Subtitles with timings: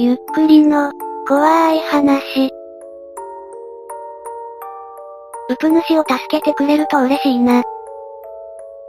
[0.00, 0.92] ゆっくりの、
[1.26, 2.46] 怖い話。
[5.50, 7.64] うぷ主を助けてくれると嬉しいな。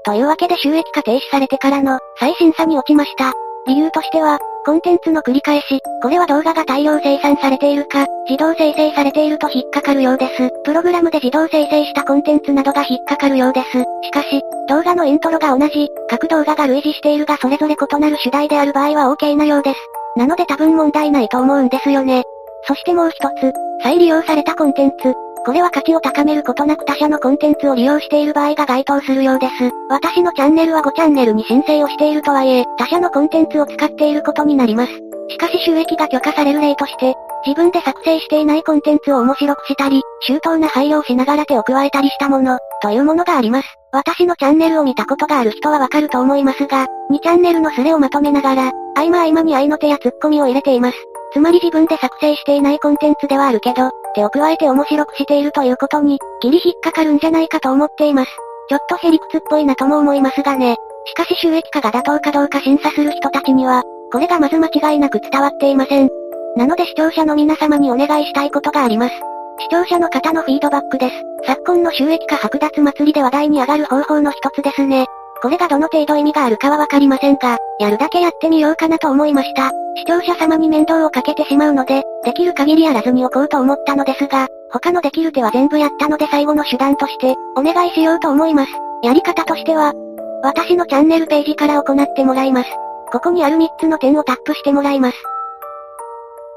[0.05, 3.33] というわけで収益化停止されてからの、再審査に落ちました。
[3.65, 4.37] 理由としては、
[4.67, 10.51] コンテンツの繰り返し、これは動画が大量生産されているか、自動生成されていると引っかかるようです。
[10.63, 13.83] プログラムで自動生成したコンテンツなどが引っかかるようです。
[14.03, 19.79] しかし、動画のイントロが同じ、各動画が類似しているがそれぞれ異なる主題である場合は OK なようです。
[20.15, 22.23] なので多分問題ないと思うんですよね。
[22.67, 23.53] そしてもう一つ、
[23.83, 25.13] 再利用されたコンテンツ。
[25.45, 29.71] これは価値を高めることなく他社のコンテンツを利用している場合が該当するようです。
[29.89, 34.91] 私のチャンネルは5チャンネルに申請をしているとはいえ、他社のコンテンツを使っていることになります。
[35.29, 37.15] しかし収益が許可される例として、
[37.45, 43.78] 自分で作成していないコンテンツを面白くしたり、周到な配慮をしながら手を加えたりしたもの、というものがあります。
[43.91, 50.97] 私のチャンネルを見たことがある人はわかると思いますが、2チャンネルのスレをまとめながら、合間合間に合いの手やツッコミを入れています。
[51.33, 58.31] つまり自分で作成していないコンテンツではあるけど、手を加えて面白くしているということに、ギリ引っかかるんじゃないかと思っています。
[58.69, 60.75] ちょっとヘリクツっぽいなとも思いますがね。
[61.05, 66.09] しかし収益化が妥当かどうか審査する人たちには、これがまず間違いなく伝わっていません。
[66.55, 69.15] なので視聴者の皆様にお願いしたいことがあります。
[69.59, 71.15] 視聴者の方のフィードバックです。
[71.45, 75.05] 昨今の収益化剥奪祭りで話題に上がる方法の一つですね。
[75.41, 79.71] これがどの程度意味があるかはわかりませんが、やるだけやってみようかなと思いました。
[79.97, 88.71] 視聴者様に面倒をかけてしまうので、できる限りやらずにおこうと思ったのですが、他のできる手は全部やったので最後の手段として、お願いしようと思います。
[89.03, 89.93] やり方としては、
[90.41, 92.69] 私のチャンネルページから行ってもらいます。
[93.11, 95.17] ここにある3つの点をタップしてもらいます。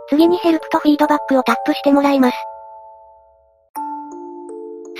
[0.09, 2.37] 次にヘルプとフィードバックをタップしてもらいます。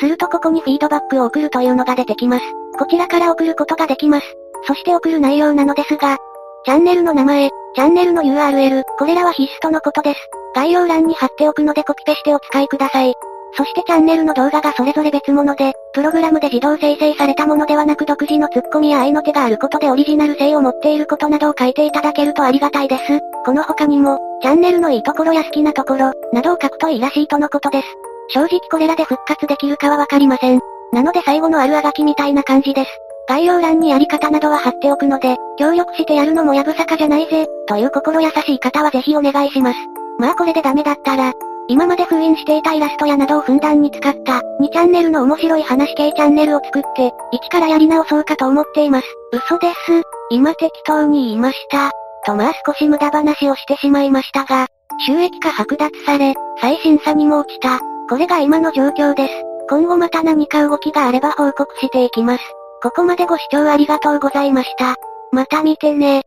[0.03, 2.45] するとここにフィードバックを送るというのが出てきます。
[2.77, 4.27] こちらから送ることができます。
[4.67, 6.19] そして送る内容なのですが、
[6.65, 10.21] チャンネルの名前、チャンネルの URL、これらは必須とのことです。
[10.57, 13.15] 概要欄に貼っておくのでコピペしてお使いください。
[13.55, 23.21] そしてチャンネルの動画がそれぞれ別物で、プログラムで自動生成されたものではなく独自のツッコミや合の手があることでオリジナル性を持っていることなどを書いていただけるとありがたいです。
[23.45, 27.89] この他にも、チャンネルのいいところや好きなところ、などを書くといいらしいとのことです。
[28.29, 30.61] 正直これらで復活できるかはわかりません。
[30.93, 32.91] なので最後のあるあがきみたいな感じです。
[33.29, 39.79] 概要欄にやり方などは貼っておくので、協力してやるのもやぶさかじゃないぜ、という心優しい方はぜひお願いします。
[40.19, 41.33] まあこれでダメだったら、
[41.69, 49.07] 今まで封印していたイラストやなどをふんだんに使った、2チャンネルの面白い話系チャンネルを作って、一からやり直そうかと思っています。
[49.33, 50.03] 嘘です。
[50.31, 51.91] 今適当に言いました。
[52.27, 54.67] とまあ少し無駄話をしてしまいましたが、
[55.07, 57.81] 収益化剥奪され、再審査にも落ちた。
[58.13, 59.33] これが今の状況です。
[59.71, 62.45] 今後また何か動きがあれば報告していきます。
[62.83, 64.97] ここまでご視聴ありがとうございました。
[65.33, 66.25] また見てね。